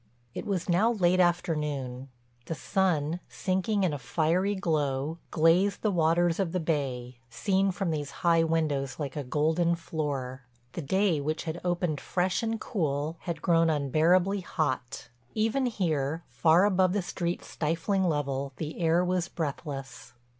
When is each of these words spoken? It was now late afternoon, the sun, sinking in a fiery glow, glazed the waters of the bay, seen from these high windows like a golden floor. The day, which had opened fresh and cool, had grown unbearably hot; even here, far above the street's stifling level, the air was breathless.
It 0.33 0.47
was 0.47 0.67
now 0.67 0.91
late 0.93 1.19
afternoon, 1.19 2.09
the 2.47 2.55
sun, 2.55 3.19
sinking 3.29 3.83
in 3.83 3.93
a 3.93 3.99
fiery 3.99 4.55
glow, 4.55 5.19
glazed 5.29 5.83
the 5.83 5.91
waters 5.91 6.39
of 6.39 6.53
the 6.53 6.59
bay, 6.59 7.19
seen 7.29 7.69
from 7.69 7.91
these 7.91 8.09
high 8.25 8.41
windows 8.43 8.97
like 8.97 9.15
a 9.15 9.23
golden 9.23 9.75
floor. 9.75 10.41
The 10.71 10.81
day, 10.81 11.21
which 11.21 11.43
had 11.43 11.61
opened 11.63 12.01
fresh 12.01 12.41
and 12.41 12.59
cool, 12.59 13.17
had 13.19 13.43
grown 13.43 13.69
unbearably 13.69 14.39
hot; 14.39 15.09
even 15.35 15.67
here, 15.67 16.23
far 16.29 16.65
above 16.65 16.93
the 16.93 17.03
street's 17.03 17.49
stifling 17.51 18.03
level, 18.03 18.53
the 18.55 18.79
air 18.79 19.05
was 19.05 19.27
breathless. 19.27 20.13